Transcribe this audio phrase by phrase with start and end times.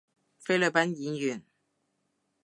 [0.39, 1.45] 菲律賓演員